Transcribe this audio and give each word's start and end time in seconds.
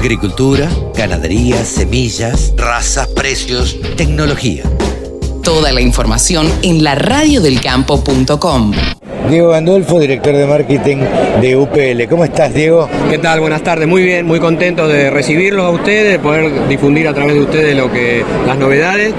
Agricultura, 0.00 0.66
ganadería, 0.96 1.62
semillas, 1.62 2.54
razas, 2.56 3.06
precios, 3.08 3.76
tecnología. 3.98 4.62
Toda 5.42 5.72
la 5.72 5.82
información 5.82 6.50
en 6.62 6.82
la 6.82 6.94
radiodelcampo.com. 6.94 8.72
Diego 9.28 9.48
Gandolfo, 9.50 10.00
director 10.00 10.34
de 10.34 10.46
marketing 10.46 10.98
de 11.40 11.56
UPL. 11.56 12.08
¿Cómo 12.08 12.24
estás, 12.24 12.52
Diego? 12.54 12.88
¿Qué 13.10 13.18
tal? 13.18 13.40
Buenas 13.40 13.62
tardes. 13.62 13.86
Muy 13.86 14.02
bien, 14.02 14.26
muy 14.26 14.40
contento 14.40 14.88
de 14.88 15.10
recibirlos 15.10 15.66
a 15.66 15.70
ustedes, 15.70 16.12
de 16.12 16.18
poder 16.18 16.68
difundir 16.68 17.06
a 17.08 17.14
través 17.14 17.34
de 17.34 17.40
ustedes 17.40 17.76
lo 17.76 17.90
que 17.92 18.24
las 18.46 18.56
novedades 18.56 19.12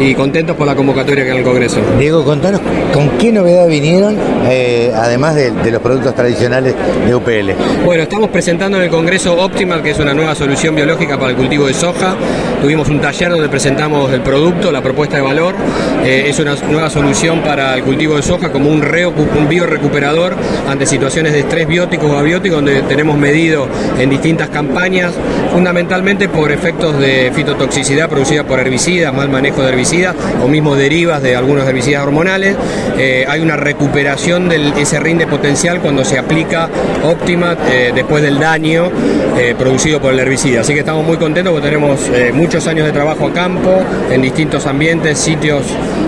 y 0.00 0.14
contentos 0.14 0.56
por 0.56 0.66
la 0.66 0.74
convocatoria 0.74 1.24
que 1.24 1.30
hay 1.30 1.36
en 1.38 1.42
el 1.42 1.48
Congreso. 1.48 1.80
Diego, 1.98 2.24
contanos 2.24 2.60
con 2.92 3.10
qué 3.18 3.32
novedad 3.32 3.66
vinieron, 3.66 4.16
eh, 4.48 4.92
además 4.94 5.34
de, 5.34 5.50
de, 5.50 5.70
los 5.70 5.82
productos 5.82 6.14
tradicionales 6.14 6.74
de 7.06 7.14
UPL. 7.14 7.52
Bueno, 7.84 8.04
estamos 8.04 8.30
presentando 8.30 8.78
en 8.78 8.84
el 8.84 8.90
Congreso 8.90 9.34
Optimal, 9.36 9.82
que 9.82 9.90
es 9.90 9.98
una 9.98 10.14
nueva 10.14 10.34
solución 10.34 10.74
biológica 10.74 11.18
para 11.18 11.30
el 11.30 11.36
cultivo 11.36 11.66
de 11.66 11.74
soja. 11.74 12.14
Tuvimos 12.62 12.88
un 12.88 13.00
taller 13.00 13.30
donde 13.30 13.48
presentamos 13.48 14.12
el 14.12 14.20
producto, 14.20 14.70
la 14.70 14.82
propuesta 14.82 15.16
de 15.16 15.22
valor. 15.22 15.54
Eh, 16.04 16.26
es 16.28 16.38
una 16.38 16.54
nueva 16.70 16.90
solución 16.90 17.40
para 17.40 17.74
el 17.74 17.82
cultivo 17.82 18.16
de 18.16 18.22
soja 18.22 18.52
como 18.52 18.70
un, 18.70 18.82
re, 18.82 19.06
un 19.06 19.47
biorecuperador 19.48 20.36
ante 20.68 20.86
situaciones 20.86 21.32
de 21.32 21.40
estrés 21.40 21.66
biótico 21.66 22.06
o 22.06 22.16
abiótico, 22.16 22.56
donde 22.56 22.82
tenemos 22.82 23.16
medido 23.16 23.66
en 23.98 24.10
distintas 24.10 24.48
campañas, 24.48 25.12
fundamentalmente 25.52 26.28
por 26.28 26.52
efectos 26.52 26.98
de 26.98 27.32
fitotoxicidad 27.34 28.08
producida 28.08 28.44
por 28.44 28.60
herbicidas, 28.60 29.12
mal 29.14 29.28
manejo 29.28 29.62
de 29.62 29.68
herbicidas 29.70 30.14
o 30.42 30.48
mismo 30.48 30.76
derivas 30.76 31.22
de 31.22 31.36
algunos 31.36 31.66
herbicidas 31.66 32.02
hormonales. 32.02 32.56
Eh, 32.98 33.24
hay 33.28 33.40
una 33.40 33.56
recuperación 33.56 34.48
de 34.48 34.72
ese 34.80 35.00
rinde 35.00 35.26
potencial 35.26 35.80
cuando 35.80 36.04
se 36.04 36.18
aplica 36.18 36.68
óptima 37.04 37.56
eh, 37.70 37.92
después 37.94 38.22
del 38.22 38.38
daño 38.38 38.90
eh, 39.38 39.54
producido 39.56 40.00
por 40.00 40.12
el 40.12 40.18
herbicida. 40.18 40.60
Así 40.60 40.74
que 40.74 40.80
estamos 40.80 41.04
muy 41.06 41.16
contentos 41.16 41.52
porque 41.52 41.68
tenemos 41.68 42.00
muchos 42.34 42.66
años 42.66 42.86
de 42.86 42.92
trabajo 42.92 43.26
a 43.26 43.32
campo, 43.32 43.82
en 44.10 44.22
distintos 44.22 44.66
ambientes, 44.66 45.18
sitios 45.18 45.62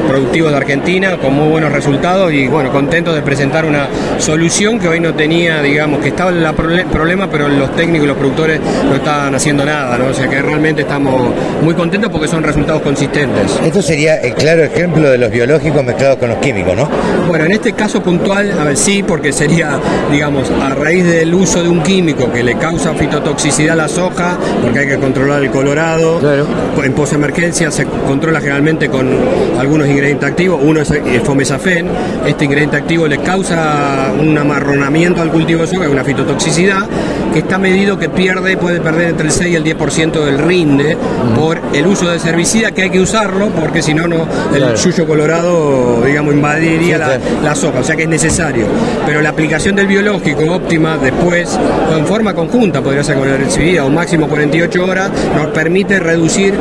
productivos 0.08 0.50
de 0.50 0.56
Argentina, 0.56 1.16
con 1.18 1.34
muy 1.34 1.48
buenos 1.48 1.72
resultados 1.72 2.32
y 2.32 2.48
bueno, 2.48 2.72
contentos 2.72 3.14
de 3.14 3.22
presentar 3.30 3.64
una 3.64 3.86
solución 4.18 4.80
que 4.80 4.88
hoy 4.88 4.98
no 4.98 5.14
tenía, 5.14 5.62
digamos, 5.62 6.00
que 6.00 6.08
estaba 6.08 6.30
el 6.30 6.84
problema, 6.86 7.30
pero 7.30 7.48
los 7.48 7.70
técnicos 7.76 8.06
y 8.06 8.08
los 8.08 8.16
productores 8.16 8.58
no 8.88 8.96
estaban 8.96 9.32
haciendo 9.32 9.64
nada, 9.64 9.96
¿no? 9.96 10.06
O 10.06 10.12
sea 10.12 10.28
que 10.28 10.42
realmente 10.42 10.82
estamos 10.82 11.32
muy 11.62 11.74
contentos 11.74 12.10
porque 12.10 12.26
son 12.26 12.42
resultados 12.42 12.82
consistentes. 12.82 13.56
Esto 13.64 13.82
sería 13.82 14.16
el 14.16 14.34
claro 14.34 14.64
ejemplo 14.64 15.08
de 15.08 15.16
los 15.16 15.30
biológicos 15.30 15.84
mezclados 15.84 16.18
con 16.18 16.30
los 16.30 16.38
químicos, 16.38 16.74
¿no? 16.74 16.88
Bueno, 17.28 17.44
en 17.44 17.52
este 17.52 17.72
caso 17.72 18.02
puntual, 18.02 18.50
a 18.58 18.64
ver, 18.64 18.76
sí, 18.76 19.04
porque 19.04 19.32
sería, 19.32 19.78
digamos, 20.10 20.50
a 20.50 20.70
raíz 20.70 21.06
del 21.06 21.32
uso 21.32 21.62
de 21.62 21.68
un 21.68 21.84
químico 21.84 22.32
que 22.32 22.42
le 22.42 22.56
causa 22.56 22.94
fitotoxicidad 22.94 23.74
a 23.74 23.76
la 23.76 23.88
soja, 23.88 24.36
porque 24.60 24.80
hay 24.80 24.88
que 24.88 24.98
controlar 24.98 25.40
el 25.44 25.52
colorado. 25.52 26.18
Claro. 26.18 26.46
En 26.82 26.94
posemergencia 26.94 27.70
se 27.70 27.84
controla 27.84 28.40
generalmente 28.40 28.88
con 28.88 29.08
algunos 29.56 29.86
ingredientes 29.86 30.28
activos. 30.28 30.60
Uno 30.60 30.80
es 30.80 30.90
el 30.90 31.20
fomesafen. 31.20 31.86
Este 32.26 32.46
ingrediente 32.46 32.76
activo 32.76 33.06
le 33.06 33.19
causa 33.24 34.12
un 34.18 34.36
amarronamiento 34.36 35.22
al 35.22 35.30
cultivo 35.30 35.62
de 35.62 35.68
soja, 35.68 35.88
una 35.88 36.04
fitotoxicidad, 36.04 36.86
que 37.32 37.38
está 37.40 37.58
medido 37.58 37.98
que 37.98 38.08
pierde, 38.08 38.56
puede 38.56 38.80
perder 38.80 39.08
entre 39.10 39.26
el 39.26 39.32
6 39.32 39.52
y 39.52 39.56
el 39.56 39.64
10% 39.64 40.24
del 40.24 40.38
rinde 40.38 40.96
por 41.36 41.58
el 41.72 41.86
uso 41.86 42.08
de 42.10 42.16
herbicida, 42.28 42.72
que 42.72 42.82
hay 42.82 42.90
que 42.90 43.00
usarlo, 43.00 43.48
porque 43.50 43.82
si 43.82 43.94
no, 43.94 44.06
no 44.08 44.26
el 44.52 44.60
Claro. 44.62 44.74
yuyo 44.76 45.06
colorado, 45.06 46.02
digamos, 46.04 46.34
invadiría 46.34 46.94
Sí, 46.96 47.00
la, 47.00 47.06
claro. 47.06 47.20
la 47.44 47.54
soja, 47.54 47.78
o 47.80 47.84
sea 47.84 47.94
que 47.96 48.02
es 48.02 48.08
necesario. 48.08 48.66
Pero 49.06 49.20
la 49.22 49.28
aplicación 49.30 49.76
del 49.76 49.86
biológico 49.86 50.42
óptima 50.52 50.96
después, 50.98 51.56
o 51.92 51.96
en 51.96 52.04
forma 52.06 52.34
conjunta, 52.34 52.80
podría 52.82 53.04
ser 53.04 53.16
con 53.16 53.28
el 53.28 53.34
herbicida, 53.34 53.84
o 53.84 53.90
máximo 53.90 54.26
48 54.28 54.84
horas, 54.84 55.10
nos 55.36 55.46
permite 55.48 56.00
reducir, 56.00 56.54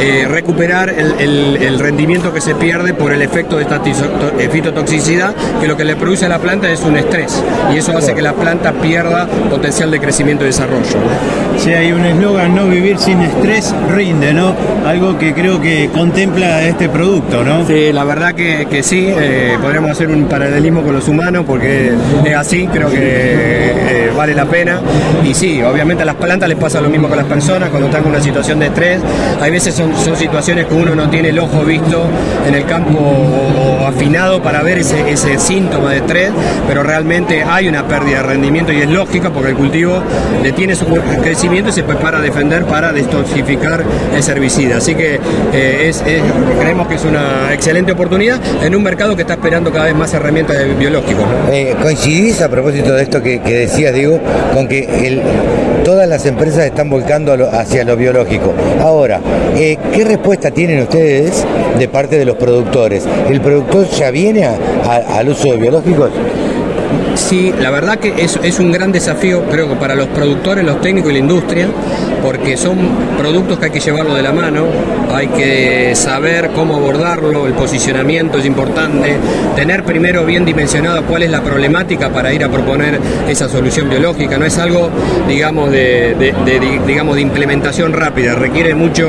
eh, 0.00 0.26
recuperar 0.28 0.88
el, 0.90 1.14
el- 1.18 1.56
el 1.62 1.78
rendimiento 1.78 2.32
que 2.32 2.40
se 2.40 2.54
pierde 2.54 2.94
por 2.94 3.12
el 3.12 3.20
efecto 3.22 3.56
de 3.56 3.62
esta 3.62 3.76
eh, 4.38 4.48
fitotoxicidad, 4.50 5.34
que 5.60 5.66
lo 5.68 5.76
que 5.76 5.84
le 5.84 5.96
produce 5.96 6.26
a 6.26 6.28
la 6.28 6.38
planta 6.38 6.70
es 6.70 6.80
un 6.82 6.96
estrés, 6.96 7.42
y 7.72 7.76
eso 7.78 7.96
hace 7.96 8.14
que 8.14 8.22
la 8.22 8.32
planta 8.32 8.72
pierda 8.72 9.26
potencial 9.50 9.90
de 9.90 9.98
crecimiento 9.98 10.13
y 10.20 10.24
desarrollo. 10.34 10.84
Sí, 11.58 11.72
hay 11.72 11.92
un 11.92 12.04
eslogan, 12.04 12.54
no 12.54 12.66
vivir 12.66 12.98
sin 12.98 13.20
estrés 13.20 13.74
rinde, 13.92 14.32
¿no? 14.32 14.54
Algo 14.86 15.18
que 15.18 15.32
creo 15.32 15.60
que 15.60 15.88
contempla 15.92 16.62
este 16.62 16.88
producto, 16.88 17.42
¿no? 17.42 17.66
Sí, 17.66 17.92
la 17.92 18.04
verdad 18.04 18.34
que, 18.34 18.66
que 18.70 18.82
sí, 18.82 19.06
eh, 19.08 19.56
podríamos 19.60 19.90
hacer 19.90 20.08
un 20.08 20.26
paralelismo 20.26 20.82
con 20.82 20.94
los 20.94 21.08
humanos 21.08 21.44
porque 21.46 21.92
es 22.24 22.34
así, 22.34 22.68
creo 22.72 22.90
que 22.90 22.98
eh, 23.00 24.10
vale 24.16 24.34
la 24.34 24.44
pena. 24.44 24.80
Y 25.24 25.34
sí, 25.34 25.62
obviamente 25.62 26.02
a 26.02 26.06
las 26.06 26.16
plantas 26.16 26.48
les 26.48 26.58
pasa 26.58 26.80
lo 26.80 26.88
mismo 26.88 27.08
que 27.08 27.14
a 27.14 27.18
las 27.18 27.26
personas 27.26 27.70
cuando 27.70 27.88
están 27.88 28.04
en 28.04 28.10
una 28.10 28.20
situación 28.20 28.58
de 28.60 28.66
estrés. 28.66 29.00
Hay 29.40 29.50
veces 29.50 29.74
son, 29.74 29.96
son 29.96 30.16
situaciones 30.16 30.66
que 30.66 30.74
uno 30.74 30.94
no 30.94 31.10
tiene 31.10 31.30
el 31.30 31.38
ojo 31.38 31.64
visto 31.64 32.06
en 32.46 32.54
el 32.54 32.64
campo 32.66 32.98
o, 32.98 33.82
o 33.82 33.86
afinado 33.86 34.42
para 34.42 34.62
ver 34.62 34.78
ese, 34.78 35.10
ese 35.10 35.38
síntoma 35.38 35.90
de 35.90 35.98
estrés, 35.98 36.30
pero 36.68 36.82
realmente 36.82 37.42
hay 37.42 37.68
una 37.68 37.86
pérdida 37.88 38.18
de 38.18 38.22
rendimiento 38.24 38.72
y 38.72 38.80
es 38.82 38.88
lógica 38.88 39.30
porque 39.30 39.50
el 39.50 39.56
cultivo 39.56 40.03
detiene 40.42 40.74
su 40.74 40.86
crecimiento 41.22 41.70
y 41.70 41.72
se 41.72 41.82
prepara 41.82 42.18
a 42.18 42.20
defender 42.22 42.64
para 42.64 42.92
detoxificar 42.92 43.82
ese 44.16 44.32
herbicida. 44.32 44.78
Así 44.78 44.94
que 44.94 45.18
eh, 45.52 45.92
creemos 46.60 46.86
que 46.88 46.94
es 46.94 47.04
una 47.04 47.52
excelente 47.52 47.92
oportunidad 47.92 48.38
en 48.62 48.74
un 48.74 48.82
mercado 48.82 49.16
que 49.16 49.22
está 49.22 49.34
esperando 49.34 49.72
cada 49.72 49.86
vez 49.86 49.94
más 49.94 50.12
herramientas. 50.14 50.56
¿no? 50.56 51.52
Eh, 51.52 51.74
¿Coincidís 51.82 52.40
a 52.42 52.48
propósito 52.48 52.92
de 52.94 53.02
esto 53.02 53.22
que, 53.22 53.40
que 53.40 53.54
decías, 53.60 53.94
Diego, 53.94 54.18
con 54.52 54.68
que 54.68 54.84
el- 55.06 55.22
todas 55.84 56.08
las 56.08 56.24
empresas 56.26 56.64
están 56.64 56.88
volcando 56.90 57.34
hacia 57.52 57.84
lo 57.84 57.96
biológico? 57.96 58.52
Ahora, 58.80 59.20
eh, 59.56 59.76
¿qué 59.92 60.04
respuesta 60.04 60.50
tienen 60.50 60.80
ustedes 60.82 61.44
de 61.78 61.88
parte 61.88 62.18
de 62.18 62.24
los 62.24 62.36
productores? 62.36 63.04
¿El 63.28 63.40
productor 63.40 63.88
ya 63.90 64.10
viene 64.10 64.46
al 64.46 65.28
uso 65.28 65.50
de 65.52 65.56
biológicos? 65.58 66.10
Sí, 67.14 67.52
la 67.60 67.70
verdad 67.70 67.98
que 67.98 68.12
es, 68.18 68.38
es 68.42 68.58
un 68.58 68.72
gran 68.72 68.90
desafío, 68.90 69.44
creo 69.50 69.68
que 69.68 69.76
para 69.76 69.94
los 69.94 70.08
productores, 70.08 70.64
los 70.64 70.80
técnicos 70.80 71.10
y 71.10 71.14
la 71.14 71.18
industria, 71.20 71.68
porque 72.22 72.56
son 72.56 72.76
productos 73.16 73.58
que 73.58 73.66
hay 73.66 73.70
que 73.70 73.78
llevarlo 73.80 74.14
de 74.14 74.22
la 74.22 74.32
mano, 74.32 74.64
hay 75.12 75.28
que 75.28 75.92
saber 75.94 76.50
cómo 76.54 76.74
abordarlo, 76.76 77.46
el 77.46 77.52
posicionamiento 77.52 78.38
es 78.38 78.46
importante, 78.46 79.16
tener 79.54 79.84
primero 79.84 80.24
bien 80.26 80.44
dimensionado 80.44 81.02
cuál 81.04 81.22
es 81.22 81.30
la 81.30 81.40
problemática 81.42 82.10
para 82.10 82.32
ir 82.32 82.42
a 82.42 82.48
proponer 82.48 82.98
esa 83.28 83.48
solución 83.48 83.88
biológica, 83.88 84.36
no 84.36 84.44
es 84.46 84.58
algo, 84.58 84.90
digamos, 85.28 85.70
de, 85.70 86.16
de- 86.18 86.34
de- 86.44 86.58
di- 86.60 86.78
digamos, 86.84 87.14
de 87.14 87.22
implementación 87.22 87.92
rápida, 87.92 88.34
requiere 88.34 88.74
mucho 88.74 89.08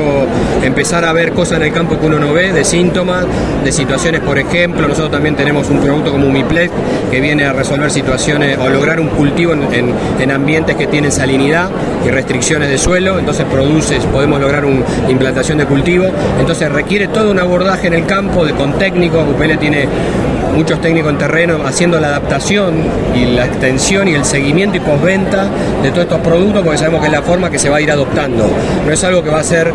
empezar 0.62 1.04
a 1.04 1.12
ver 1.12 1.32
cosas 1.32 1.58
en 1.58 1.64
el 1.66 1.72
campo 1.72 1.98
que 1.98 2.06
uno 2.06 2.20
no 2.20 2.32
ve, 2.32 2.52
de 2.52 2.64
síntomas, 2.64 3.24
de 3.64 3.72
situaciones, 3.72 4.20
por 4.20 4.38
ejemplo, 4.38 4.82
nosotros 4.86 5.10
también 5.10 5.34
tenemos 5.34 5.68
un 5.70 5.80
producto 5.80 6.12
como 6.12 6.28
Umiplex 6.28 6.70
que 7.10 7.20
viene 7.20 7.44
a 7.44 7.52
resolver 7.52 7.90
situaciones 7.96 8.58
o 8.58 8.68
lograr 8.68 9.00
un 9.00 9.08
cultivo 9.08 9.52
en, 9.54 9.62
en- 9.72 9.94
en 10.20 10.30
ambientes 10.30 10.76
que 10.76 10.86
tienen 10.86 11.10
salinidad 11.10 11.68
y 12.06 12.10
restricciones 12.10 12.68
de 12.68 12.78
suelo, 12.78 13.18
entonces 13.18 13.44
produces, 13.50 14.04
podemos 14.12 14.40
lograr 14.40 14.64
una 14.64 14.84
implantación 15.08 15.58
de 15.58 15.64
cultivo, 15.66 16.06
entonces 16.38 16.70
requiere 16.70 17.08
todo 17.08 17.30
un 17.30 17.38
abordaje 17.40 17.86
en 17.88 17.94
el 17.94 18.06
campo 18.06 18.44
de, 18.44 18.52
con 18.52 18.74
técnicos, 18.74 19.24
UPL 19.28 19.56
tiene 19.58 19.88
muchos 20.54 20.80
técnicos 20.80 21.10
en 21.12 21.18
terreno 21.18 21.58
haciendo 21.66 21.98
la 22.00 22.08
adaptación 22.08 22.74
y 23.14 23.26
la 23.26 23.44
extensión 23.46 24.08
y 24.08 24.14
el 24.14 24.24
seguimiento 24.24 24.76
y 24.76 24.80
postventa 24.80 25.46
de 25.82 25.90
todos 25.90 26.04
estos 26.04 26.20
productos 26.20 26.62
porque 26.62 26.78
sabemos 26.78 27.00
que 27.00 27.06
es 27.08 27.12
la 27.12 27.22
forma 27.22 27.50
que 27.50 27.58
se 27.58 27.68
va 27.68 27.76
a 27.76 27.80
ir 27.80 27.90
adoptando. 27.90 28.48
No 28.86 28.92
es 28.92 29.04
algo 29.04 29.22
que 29.22 29.30
va 29.30 29.40
a 29.40 29.44
ser 29.44 29.72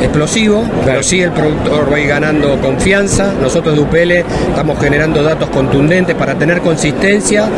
explosivo, 0.00 0.64
pero 0.84 1.02
sí 1.02 1.20
el 1.20 1.32
productor 1.32 1.90
va 1.92 1.96
a 1.96 2.00
ir 2.00 2.08
ganando 2.08 2.60
confianza. 2.60 3.32
Nosotros 3.40 3.74
de 3.74 3.80
UPL 3.80 4.12
estamos 4.50 4.78
generando 4.80 5.22
datos 5.22 5.48
contundentes 5.50 6.14
para 6.14 6.34
tener 6.34 6.60
consistencia, 6.60 7.48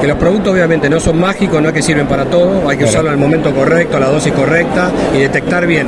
que 0.00 0.06
los 0.06 0.16
productos 0.18 0.52
obviamente 0.52 0.88
no 0.90 1.00
son 1.00 1.18
mágicos, 1.18 1.62
no 1.62 1.68
es 1.68 1.74
que 1.74 1.82
sirven 1.82 2.06
para 2.06 2.24
todo, 2.24 2.68
hay 2.68 2.76
que 2.76 2.84
usarlo 2.84 3.10
al 3.10 3.16
momento 3.16 3.54
correcto, 3.54 3.96
a 3.96 4.00
la 4.00 4.06
dosis 4.06 4.32
correcta 4.32 4.90
y 5.14 5.18
detectar 5.18 5.66
bien 5.66 5.86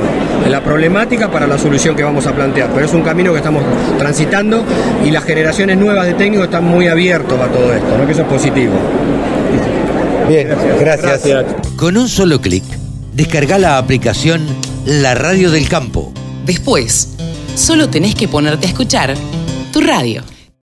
la 0.49 0.63
problemática 0.63 1.29
para 1.29 1.45
la 1.45 1.57
solución 1.57 1.95
que 1.95 2.03
vamos 2.03 2.25
a 2.27 2.33
plantear. 2.33 2.69
Pero 2.73 2.85
es 2.85 2.93
un 2.93 3.01
camino 3.01 3.31
que 3.31 3.37
estamos 3.37 3.63
transitando 3.97 4.63
y 5.05 5.11
las 5.11 5.23
generaciones 5.23 5.77
nuevas 5.77 6.05
de 6.05 6.13
técnicos 6.13 6.45
están 6.45 6.63
muy 6.63 6.87
abiertos 6.87 7.39
a 7.39 7.47
todo 7.47 7.73
esto, 7.73 7.97
¿no? 7.97 8.05
que 8.05 8.13
eso 8.13 8.21
es 8.21 8.27
positivo. 8.27 8.73
Bien, 10.27 10.49
gracias. 10.79 11.21
Con 11.75 11.95
un 11.95 12.09
solo 12.09 12.41
clic, 12.41 12.63
descarga 13.13 13.57
la 13.57 13.77
aplicación 13.77 14.45
La 14.87 15.15
Radio 15.15 15.51
del 15.51 15.67
Campo. 15.67 16.13
Después, 16.45 17.09
solo 17.55 17.89
tenés 17.89 18.15
que 18.15 18.29
ponerte 18.29 18.67
a 18.67 18.69
escuchar 18.69 19.17
tu 19.73 19.81
radio. 19.81 20.23